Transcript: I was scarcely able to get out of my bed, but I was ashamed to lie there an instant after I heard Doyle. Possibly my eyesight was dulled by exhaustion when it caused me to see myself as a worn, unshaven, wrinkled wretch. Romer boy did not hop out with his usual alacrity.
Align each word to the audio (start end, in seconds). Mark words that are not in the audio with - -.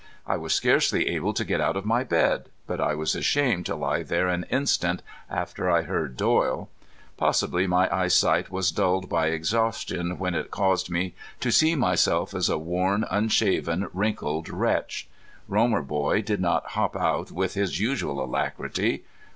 I 0.25 0.35
was 0.35 0.51
scarcely 0.51 1.09
able 1.09 1.31
to 1.31 1.45
get 1.45 1.61
out 1.61 1.77
of 1.77 1.85
my 1.85 2.03
bed, 2.03 2.49
but 2.65 2.81
I 2.81 2.95
was 2.95 3.13
ashamed 3.13 3.67
to 3.67 3.75
lie 3.75 4.01
there 4.01 4.29
an 4.29 4.47
instant 4.49 5.03
after 5.29 5.69
I 5.69 5.83
heard 5.83 6.17
Doyle. 6.17 6.69
Possibly 7.17 7.67
my 7.67 7.87
eyesight 7.95 8.49
was 8.49 8.71
dulled 8.71 9.09
by 9.09 9.27
exhaustion 9.27 10.17
when 10.17 10.33
it 10.33 10.49
caused 10.49 10.89
me 10.89 11.13
to 11.41 11.51
see 11.51 11.75
myself 11.75 12.33
as 12.33 12.49
a 12.49 12.57
worn, 12.57 13.05
unshaven, 13.11 13.89
wrinkled 13.93 14.49
wretch. 14.49 15.07
Romer 15.47 15.83
boy 15.83 16.23
did 16.23 16.41
not 16.41 16.69
hop 16.69 16.95
out 16.95 17.29
with 17.29 17.53
his 17.53 17.79
usual 17.79 18.25
alacrity. 18.25 19.03